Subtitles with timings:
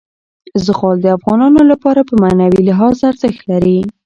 [0.65, 3.79] زغال د افغانانو لپاره په معنوي لحاظ ارزښت لري.